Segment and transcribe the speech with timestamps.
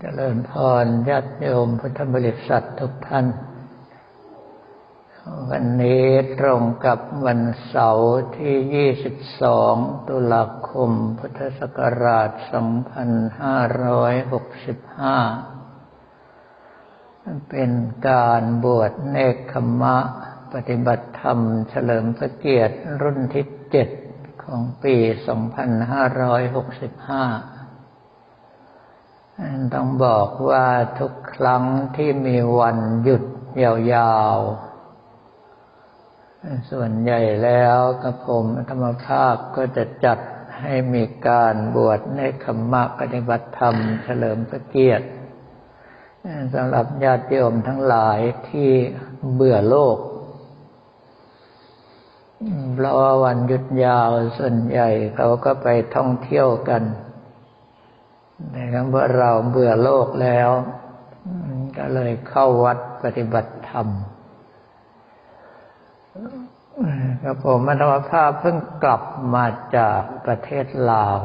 [0.00, 0.52] เจริญพ
[0.84, 3.26] รญาติโยมพุทธบริษัททุกท่าน
[5.50, 6.06] วันนี้
[6.40, 12.46] ตรงกับวันเสาร์ที่ 22 ตุลาคม พุทธศักราช 2565
[17.50, 17.70] เป็น
[18.08, 19.98] การบวชเนคขมะ
[20.54, 21.38] ปฏิบัติธรรม
[21.68, 23.88] เฉลิมพระเกียรติรุ่นที่เจ็ด
[24.44, 27.61] ของปี 2565
[29.74, 30.66] ต้องบอกว่า
[31.00, 31.64] ทุกครั้ง
[31.96, 33.24] ที่มีวันหยุด
[33.62, 40.18] ยาวๆ ส่วนใหญ่แล้วกระผมธรรมภาพก็จะจัด
[40.60, 45.06] ให้มีการบวชในขมมะปฏิบัติธรรมเฉลิมพระเกียรติ
[46.54, 48.18] สำหรับญาติโยมทั้งหลาย
[48.48, 48.70] ที่
[49.34, 49.98] เบื่อโลก
[52.74, 56.82] เพราะว่าวันหยุดยาวส่วนใหญ่เขาก็ไปท่องเที่ยวกัน
[58.50, 60.50] แต่คำว่าเราเบื่อโลกแล้ว
[61.76, 63.88] ก็เลยเข้าวัดปฏิบัติธรรม
[67.22, 69.02] กับผมมัธรรมภาพเพิ่งกลับ
[69.34, 69.44] มา
[69.76, 71.18] จากประเทศลาว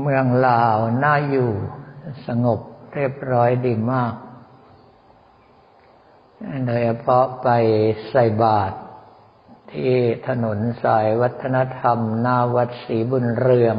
[0.00, 1.50] เมืองลาวน่าอยู่
[2.26, 2.60] สงบ
[2.94, 4.14] เรียบร้อยดีมาก
[6.66, 7.48] โดยเฉพาะไป
[8.10, 8.76] ใส่บาตร
[9.72, 9.94] ที่
[10.28, 13.76] ถนนสายวัฒนธรรมหน้าวัดศรีบุญเรือง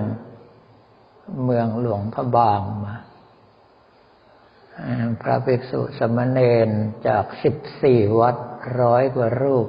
[1.44, 2.96] เมืองหลวงพระบางมี
[5.22, 6.70] พระภิกษุสามเณร
[7.08, 8.38] จากสิบสี่วัด
[8.82, 9.68] ร้อยกว่ารูป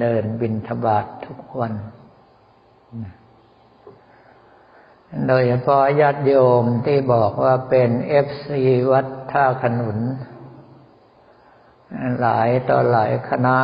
[0.00, 1.74] เดินบิณฑบาตทุกวัน
[5.28, 9.98] โดยเฉพาะญาติโยมที่บอกว่าเป็น FCวัดท่าขนุน
[12.20, 13.58] หลายต่อหลายคณะ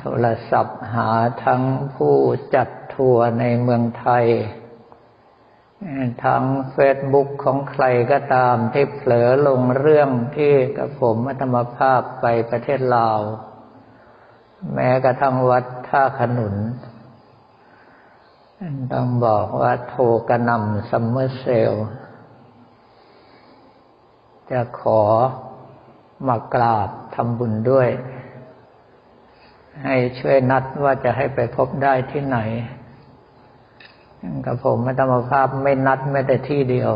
[0.00, 1.10] โทรศัพท์หา
[1.44, 1.62] ทั้ง
[1.94, 2.16] ผู้
[2.54, 4.26] จัดทัวร์ในเมืองไทย
[6.24, 13.20] ทั้งเฟซบุ๊กของใครก็ตามที่เผลอลงเรื่องที่กระผม/อาตมภาพไปประเทศลาว
[14.74, 16.56] แม้กระทั่งวัดท่าขนุน
[18.92, 21.72] ต้องบอกว่าโทรกระนำซัมเมอร์เซล
[24.50, 25.02] จะขอ
[26.26, 27.88] มากราบทำบุญด้วย
[29.84, 32.38] ให้ช่วยนัดว่าจะให้ไปพบได้ที่ไหน
[34.44, 36.92] กับผมไม่ธรรมภาพไม่นัดแม้แต่ที่เดียว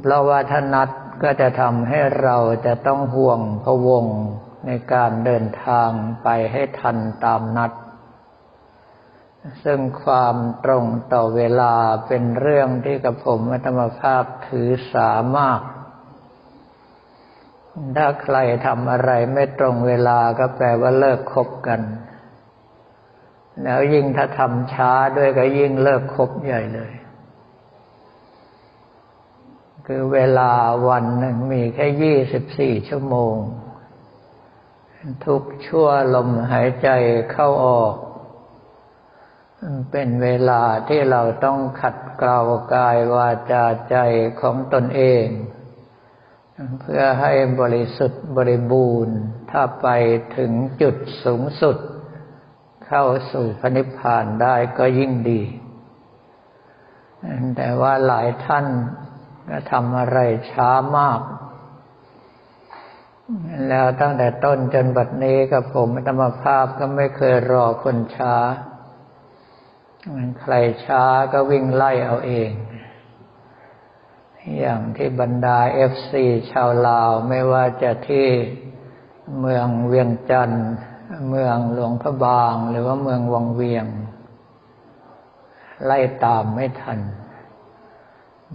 [0.00, 0.88] เพราะว่าถ้านัด
[1.22, 2.36] ก็จะทำให้เรา
[2.66, 4.04] จะต้องห่วงพะวง
[4.66, 5.90] ในการเดินทาง
[6.22, 7.72] ไปให้ทันตามนัด
[9.64, 11.74] ซึ่งความตรงต่อเวลา
[12.06, 15.60] เป็นเรื่องที่กับผมธรรมภาพถือสามาก
[17.96, 18.36] ถ้าใคร
[18.66, 21.80] ทำอะไรไม่ตรงเวลาก็แปลว่าเลิกคบกัน
[23.62, 26.92] แล้วยิ่งถ้าทำช้าด้วยก็ยิ่งเลิกคบใหญ่เลย
[29.86, 30.52] คือเวลา
[30.88, 33.34] วันหนึ่งมีแค่ยี่สิบสี่ชั่วโมง
[35.26, 36.88] ทุกชั่วลมหายใจ
[37.32, 37.94] เข้าออก
[39.90, 42.40] เป็นเวลาที่เราต้องขัดเกลา
[42.74, 43.96] กายวาจาใจ
[44.40, 45.24] ของตนเอง
[46.80, 49.18] เพื่อให้บริสุทธิ์บริบูรณ์
[49.50, 49.88] ถ้าไป
[50.36, 51.76] ถึงจุดสูงสุด
[52.86, 55.42] เข้าสู่พระนิพพานได้ก็ยิ่งดี
[57.56, 58.66] แต่ว่าหลายท่าน
[59.50, 60.18] ก็ทำอะไร
[60.52, 61.20] ช้ามาก
[63.68, 68.36] แล้วตั้งแต่ต้นจนบัดนี้กระผม/อาตมภาพก็ไม่เคยรอคนช้า
[70.40, 70.54] ใคร
[70.86, 72.50] ช้าก็วิ่งไล่เอาเอง
[74.58, 78.28] อย่างที่บรรดา FC ชาวลาวไม่ว่าจะที่
[79.40, 80.66] เมืองเวียงจันทน์
[81.28, 83.86] เมืองหลวงพระบาง หรือว่าเมืองวังเวียง
[85.84, 86.98] ไล่ตามไม่ทัน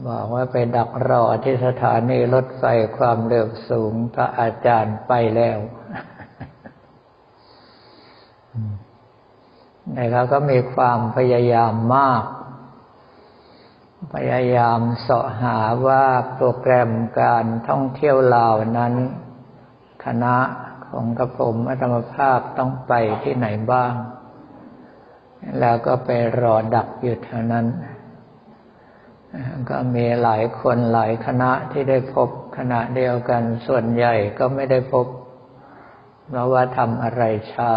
[0.07, 2.63] บอกว่าไปดักรอที่สถานีรถไฟ
[2.97, 5.59] ความเร็วสูงพระอาจารย์ไปแล้ว
[9.93, 12.23] แต่เขาก็มีความพยายามมาก
[14.13, 15.57] พยายามเสาะหา
[15.87, 16.03] ว่า
[16.35, 16.91] โปรแกรม
[17.21, 18.93] การท่องเที่ยวลาวนั้น
[20.05, 20.35] คณะ
[20.87, 22.93] ของกระผมอัตมภาพต้องไป
[23.23, 23.93] ที่ไหนบ้าง
[25.59, 26.09] แล้วก็ไป
[26.41, 27.65] รอดักอยู่เท่านั้น
[29.69, 35.07] ก็มีหลายคนหลายคณะที่ได้พบคณะเดียวกันส่วนใหญ่ก็ไม่ได้พบ
[36.27, 37.23] เพราะว่าทำอะไร
[37.53, 37.73] ช้า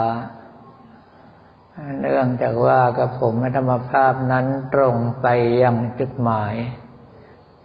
[2.01, 5.27] เนื่องจากว่ากับผมธรรมภาพนั้นตรงไป
[5.63, 6.55] ยังจุดหมาย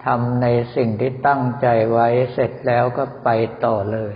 [0.06, 3.30] ทำในสิ่งที่ตั้งใจไว้เสร็จแล้วก็ไป
[3.66, 4.16] ต่อเลย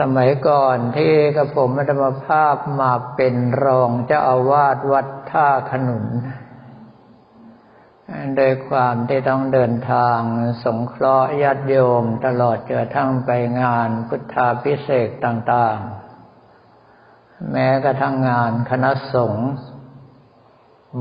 [0.00, 6.06] สมัยก่อนที่กระผมธรรมภาพมาเป็นรองเจ้าอาวาสวัดท่าขนุน
[8.36, 10.20] โดยความที่ต้องเดินทาง
[10.64, 13.30] สงเคราะห์ญาติโยมตลอดจนทั้งไป
[13.60, 16.01] งานพุทธาพิเศษต่าง ๆ
[17.50, 19.48] แม้กระทั่งงานคณะสงฆ์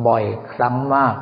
[0.07, 1.17] บ่อยครั้งมาก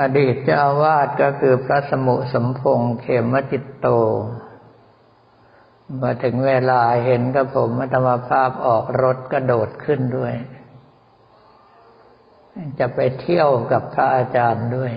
[0.00, 3.88] อดีตเจ้าวาสก็คือพระสมุสมพงษ์เขมจิตโต
[6.00, 10.34] มาถึงเวลาเห็นกับผมธรรมภาพออกรถกระโดดขึ้นด้วย
[12.78, 14.92] จะไปเที่ยวกับพระอาจารย์ด้วย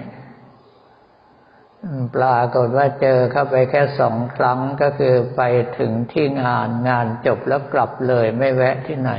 [2.16, 5.42] ปรากฏว่าเจอเข้าไปแค่สองครั้งก็คือไป
[5.80, 9.12] ถึงที่งานงานจบแล้วกลับเลยไม่แวะที่ไหน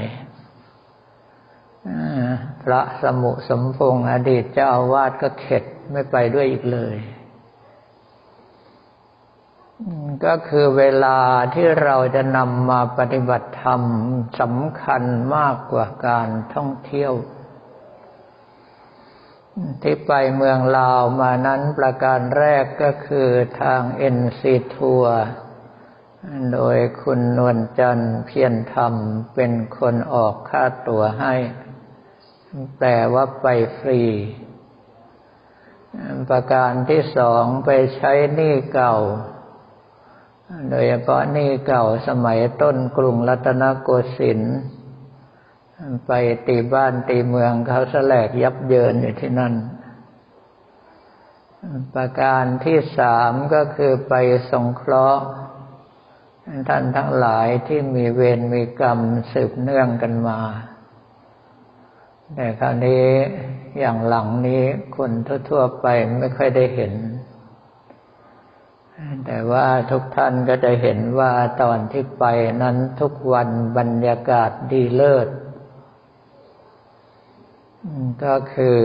[2.63, 6.97] พระสมุสมพงษ์อดีตเจ้าอาวาสก็เข็ดไม่ไปด้วยอีกเลย
[10.25, 11.19] ก็คือเวลา
[11.55, 13.83] ที่เราจะนำมาปฏิบัติธรรม
[14.41, 15.03] สำคัญ
[15.37, 17.13] มากกว่าการท่องเที่ยว
[19.83, 23.29] ที่ไปเมืองลาวมานั้นประการแรกก็คือ
[23.61, 25.21] ทางเอ็นซีทัวร์
[26.53, 28.95] โดยคุณนวลจันทร์เพียรธรรม
[29.35, 31.35] เป็นคนออกค่าตั๋วให้
[32.79, 33.47] แปลว่าไป
[33.79, 34.03] ฟรี
[36.31, 38.97] ประการที่สองไปใช้หนี้เก่า
[40.71, 44.57] โดยเฉพาะนี่เก่าสมัยต้นกรุงรัตนโกสินทร์
[46.07, 46.13] ไป
[46.49, 49.55] ตีบ้านตีเมืองเขาแสลกยับเยินอยู่ที่นั่น
[51.95, 54.15] ประการที่สามก็คือไป
[54.51, 55.25] สงเคราะห์
[56.69, 58.99] ท่านทั้งหลายที่มีเวรมีกรรม
[59.33, 60.41] สืบเนื่องกันมา
[62.35, 63.07] แต่คราวนี้
[63.79, 64.63] อย่างหลังนี้
[64.97, 65.11] คน
[65.49, 65.87] ทั่วๆไป
[66.19, 66.95] ไม่ค่อยได้เห็น
[69.27, 71.33] แต่ว่าทุกท่านก็จะเห็นว่า
[71.63, 72.25] ตอนที่ไป
[72.63, 73.49] นั้นทุกวัน
[73.79, 75.29] บรรยากาศดีเลิศ
[78.25, 78.81] ก็คือ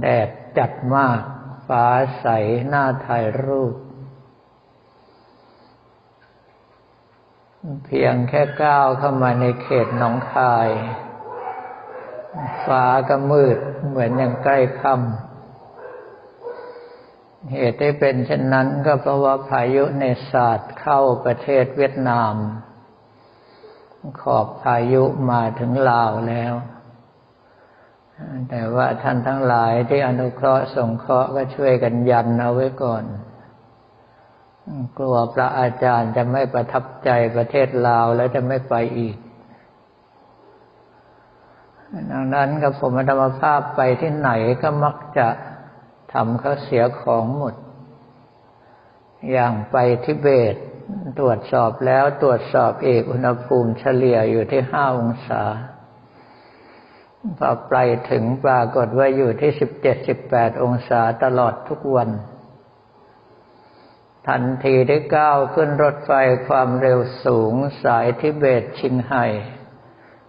[0.00, 0.28] แดด
[0.58, 1.20] จัดมาก
[1.68, 1.86] ฟ้า
[2.20, 2.26] ใส
[2.68, 3.74] หน้าถ่ายรูป
[7.84, 10.68] เพียงแค่ก้าวเข้ามาในเขตหนองคาย
[12.66, 15.02] ฟ้าก็มืดเหมือนอย่างใกล้ค่ำ
[17.52, 22.34] เหตุที่เป็นเช่นนั้นก็เพราะว่าพายุในศาสตร์เข้าประเทศเวียดนาม
[24.20, 26.52] ขอบพายุมาถึงลาวแล้ว
[28.50, 33.04] แต่ว่าท่านทั้งหลายที่อนุเคราะห์สงเคราะห์ก็ช่วยกันยันเอาไว้ก่อน
[34.98, 39.16] กลัวพระอาจารย์จะไม่ประทับใจประเทศลาวแล้วจะไม่ไปอีก
[42.10, 44.30] ดังนั้นกับผมธรรมภาพไปที่ไหน
[44.62, 45.28] ก็มักจะ
[46.12, 47.54] ทำเขาเสียของหมด
[49.32, 50.54] อย่างไปทิเบต
[51.18, 55.42] ตรวจสอบแล้วตรวจสอบเอกอุณหภูมิเฉลี่ยอยู่ที่ห้าองศา
[57.38, 57.74] พอไป
[58.10, 62.10] ถึงปรากฏว่าอยู่ที่สิบเจ็ดสิบแปดองศาตลอดทุกวัน
[64.28, 66.12] ทันทีที่ก้าวขึ้นรถไฟ
[66.46, 69.26] ความเร็วสูงสายทิเบตชิงไห่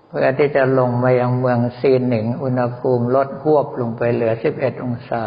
[0.07, 5.24] เพื่อที่จะลงมายังเมืองซีนหนิง อุณหภูมิลดหวบลงไปเหลือสิบเอ็ดองศา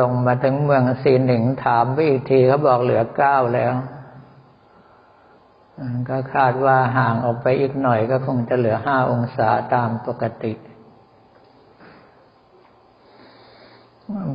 [0.00, 3.72] ลงมาถึงเมืองซีหนึ่งถามไปอีกทีเขาบอกเหลือเก้าแล้ว
[6.08, 10.52] ก็คาดว่าห่างออกไปอีกหน่อยก็คงจะเหลือห้าองศาตามปกติ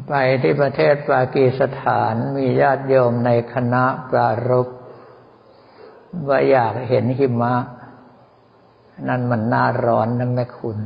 [0.08, 4.68] ไปที่ประเทศปากีสถานมีญาติโยมในคณะปรารบ
[6.28, 7.56] ว่าอยากเห็นหิมะ
[9.08, 10.78] นั่นมันน่าร้อนนะแม่คุณ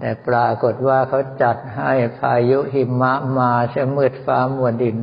[0.00, 4.96] แต่ปรากฏว่าเขาจัดให้พายุหิมะมาเสมืดฟ้ามัวดิน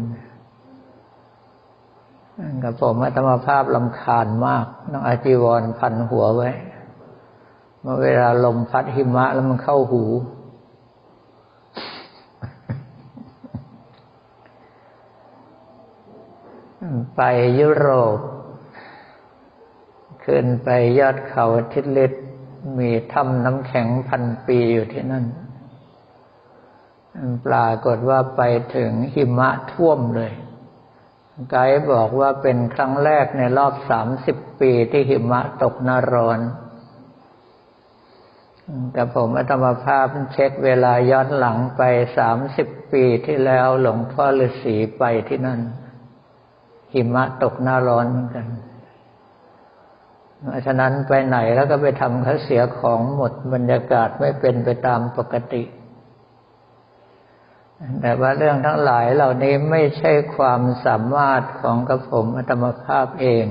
[2.64, 6.52] กับผมอัตมาภาพลำคาญมากต้องอาจีวรพันหัวไว้
[7.82, 10.04] เมื่อเวลาลมพัดหิมะแล้วมันเข้าหู
[17.16, 17.22] ไป
[17.60, 18.18] ยุโรป
[20.26, 22.12] ขึ้นไปยอดเขาทิศลิศ
[22.78, 25.26] มีถ้ำน้ำแข็งพันปีอยู่ที่นั่น
[27.46, 28.42] ปรากฏว่าไป
[28.76, 30.32] ถึงหิมะท่วมเลย
[31.52, 36.40] ไกด์บอกว่าเป็นครั้งแรกในรอบสามสิบปีที่หิมะตกนาร้อน
[38.94, 41.82] แต่ผมอัตมาภาพเช็คเวลาย้อนหลังไป
[42.18, 45.60] สามสิบปีที่แล้วหลวงพ่อฤาษีไปที่นั่น
[46.94, 48.48] หิมะตกนาร้อนเหมือนกัน
[50.44, 55.64] เพราะฉะนั้นไปไหนแล้วก็ไปทำเขาเสียของหมดบรรยากาศไม่เป็นไปตามปกติ
[58.02, 63.46] แต่ว่าเรื่องทั้งหลายเหล่านี้ไม่ใช่ความสามารถของกระผมอัตมภาพเอง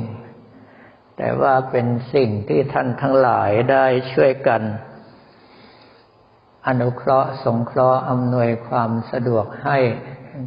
[1.17, 4.63] แต่ว่าเป็นสิ่งที่ท่านทั้งหลายได้ช่วยกัน
[6.67, 9.79] อนุเคราะห์สงเคราะห์อำนวยความสะดวกให้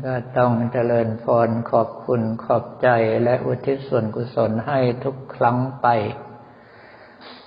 [0.06, 2.88] ก็ต้องเจริญพรขอบคุณขอบใจ
[3.24, 5.88] และอุทิศส่วนกุศลให้ทุกครั้งไป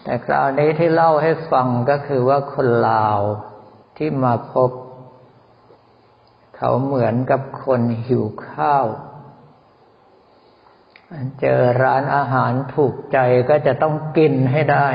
[0.02, 3.20] แต่คราวนี้ที่เล่าให้ฟังก็คือว่าคนลาว
[3.96, 4.70] ที่มาพบ
[6.64, 8.87] เขาเหมือนกับคนหิวข้าว
[11.40, 14.88] เจอร้านอาหารถูกใจก็จะต้องกินให้ได้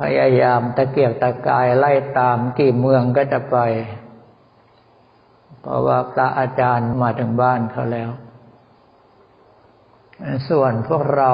[0.00, 3.56] พยายามตะเกียกตะกายไล่ตามกี่เมืองก็จะไป
[5.60, 8.10] เพราะว่าพระอาจารย์มาถึงบ้านเขาแล้ว
[10.48, 11.32] ส่วนพวกเรา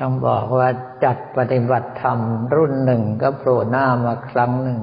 [0.00, 0.68] ต้องบอกว่า
[1.04, 2.18] จัดปฏิบัติธรรม
[2.54, 4.80] รุ่นหนึ่งก็โผล่หน้ามาครั้งหนึ่ง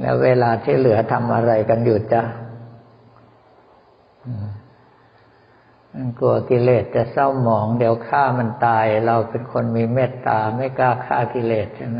[0.00, 2.22] แล้วเวลาที่เหลือทำอะไรกันอยู่จ้ะ
[6.18, 11.98] กลัวกิเลสจะเศร้าหมองเดี๋ยวฆ่ามันตาย เราเป็นคนมีเมตตาไม่กล้าฆ่ากิเลสใช่ไหม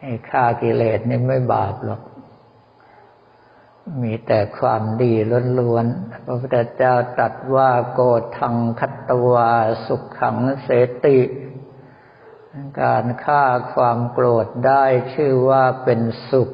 [0.00, 2.00] ไอ้ฆ่ากิเลสนี่ไม่บาปหรอก
[4.02, 5.12] มีแต่ความดี
[5.58, 8.00] ล้วนๆ พระพุทธเจ้าตรัสว่าโก
[8.38, 9.52] ทังคัตวา
[9.86, 10.68] สุขขังเส
[11.06, 11.18] ติ
[12.80, 13.44] การฆ่า
[13.74, 14.84] ความโกรธได้
[15.14, 16.50] ชื่อว่าเป็นสุข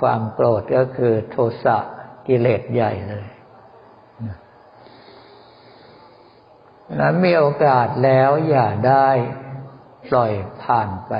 [0.00, 1.78] ความโกรธก็คือโทสะ
[2.26, 3.26] กิเลสใหญ่เลย
[7.00, 9.08] นั้นมีโอกาสแล้วอย่าได้
[10.08, 11.14] ปล่อยผ่านไป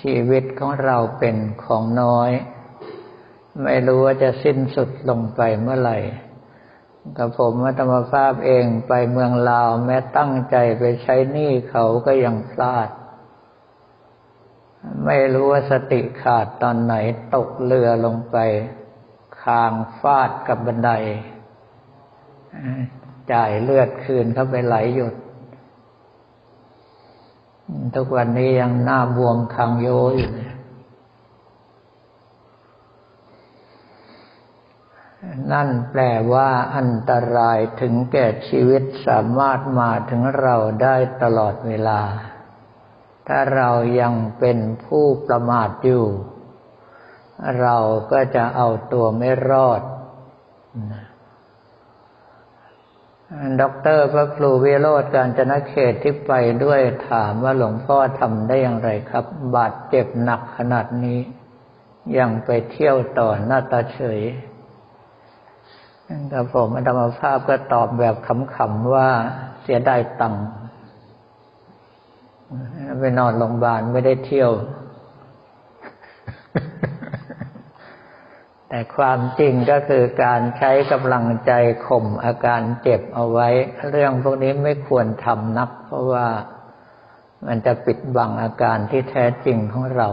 [0.00, 2.30] ชีวิตของเราเป็นของน้อย
[3.60, 5.98] ไม่รู้ว่าจะสิ้นสุดลงไปเมื่อไหร่
[7.16, 12.88] กับผมวัตมภาพเองไปเมืองลาวแม้ตั้งใจไปใช้หนี้เขาก็ยังพลาด
[15.04, 16.94] ไม่รู้ว่าสติขาดตอนไหน
[17.34, 18.36] ตกเรือลงไป
[19.42, 20.90] คางฟาดกับบันได
[23.32, 25.14] จ่ายเลือดคืนเข้าไปไหลหยด
[27.94, 30.51] ทุกวันนี้ยังหน้าบวมคังโยอยู่เลย
[35.52, 36.02] นั่นแปล
[36.32, 42.00] ว่าอันตรายถึงแก่ชีวิตสามารถมาถึงเราได้ตลอดเวลา
[43.28, 46.06] ถ้าเรายังเป็นผู้ประมาทอยู่
[47.60, 47.76] เรา
[48.12, 49.82] ก็จะเอาตัวไม่รอด
[53.60, 56.32] ด็อกเตอร์พระครูวิโรธการจนเขตที่ไป
[56.64, 59.24] ด้วยถามว่าหลวงพ่อทำได้อย่างไรครับ
[59.56, 61.20] บาดเจ็บหนักขนาดนี้
[62.18, 64.20] ยังไปเที่ยวต่อหน้าตาเฉย
[66.28, 68.16] แต่ผมธรรมภาพก็ตอบแบบ
[68.56, 69.08] ขำๆว่า
[69.62, 70.46] เสียดายตังค์
[73.00, 74.52] ไปนอนโรงพยาบาลไม่ได้เที่ยว
[78.68, 81.52] แต่ความจริงก็คือการใช้กำลังใจ
[81.86, 83.48] ข่มอาการเจ็บเอาไว้
[83.90, 86.26] เรื่องพวกนี้ไม่ควรทำนัก เพราะว่า
[87.46, 90.08] มันจะปิดบังอาการที่แท้จริงของเรา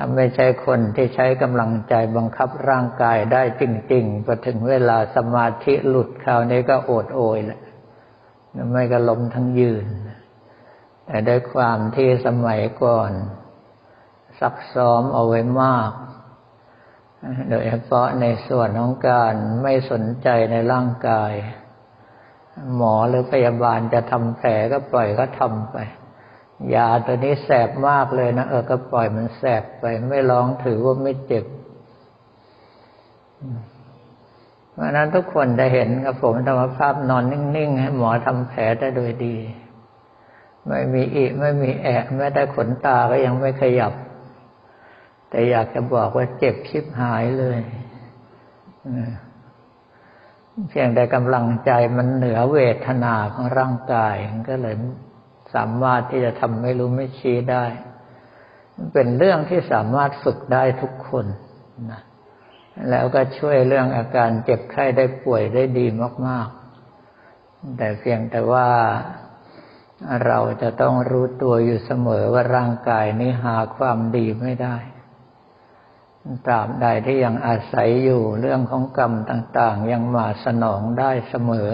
[0.00, 3.62] ถ้าไม่ใช่คนที่ใช้กำลังใจบังคับร่างกายได้จ
[3.92, 7.60] ริงๆพอถึงเวลาสมาธิหลุดคราวนี้ก็โอดโอยแหละ
[8.72, 9.86] ไม่ก็ล้มทั้งยืน
[11.06, 13.10] แต่ด้วยความที่สมัยก่อน
[14.40, 15.90] ซักซ้อมเอาไว้มาก
[17.50, 21.32] โดยเฉพาะในส่วนของการไม่สนใจในร่างกาย
[22.74, 25.76] หมอหรือพยาบาลจะทำแผลก็ปล่อยก็ทำไป
[26.74, 31.44] ยาตัวนี้แสบมากเลยนะเออก็ปล่อยมันแสบไปไม่ร้องถือว่าไม่เจ็บ
[34.72, 39.36] เพราะนั้นทุกคนจะเห็นกับผมธรรมภาพนอนนิ่งๆให้หมอทำแผลได้โดยดี
[40.66, 43.92] ไม่มีอีไม่มีแอะแม้แต่ขนตาก็ยังไม่ขยับ
[45.30, 47.58] แต่อยากจะบอกว่าเจ็บชิบหายเลย
[50.68, 54.14] เพียงแต่กำลังใจมันเหนือเวทนาของร่างกาย
[54.50, 54.74] ก็เลย
[55.54, 57.64] สามารถที่จะทำไม่รู้ไม่ชี้ได้
[58.92, 61.26] เป็นเรื่องที่สามารถฝึกได้ทุกคน
[61.90, 62.02] นะ
[62.90, 65.86] แล้วก็ช่วยเรื่องอาการเจ็บไข้ได้ป่วยได้ดี
[66.26, 66.48] มาก
[67.12, 68.68] ๆ แต่เพียงแต่ว่า
[70.26, 74.76] เราจะต้องรู้ตัวอยู่เสมอว่าร่างกายนี้หาความดีไม่ได้
[76.46, 81.68] ตราบใดที่ยังอาศัยอยู่เรื่องของกรรมต่าง ๆ ยังมาสนองได้เสมอ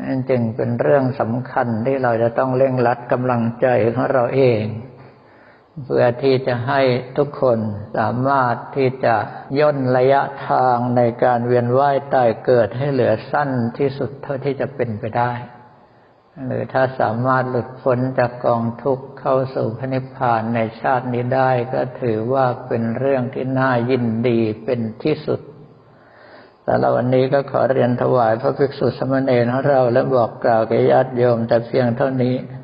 [0.00, 4.64] นั่นจึงเป็นเรื่องสำคัญที่เราจะต้องเร่งรัดกำลังใจของเราเอง
[5.84, 6.80] เพื่อที่จะให้
[7.16, 7.58] ทุกคน
[7.98, 9.16] สามารถที่จะ
[9.58, 15.32] ย่นระยะทางในการเวียนว่ายตายเกิดให้เหลือสั้นที่สุดเท่าที่จะเป็นไปได้
[16.46, 25.40] หรือถ้าสามารถหลุดพ้นจากกองทุกข์เข้าสู่พระนิพพานในชาตินี้ได้ ก็ถือว่าเป็นเรื่องที่น่ายินดีเป็นที่สุด
[26.64, 32.34] แต่ละวันนี้ก็ขอเรียนถวายพระภิกษุสมณีของเราและบอกกล่าวแก่ญาติโยมแต่เพียงเท่านี้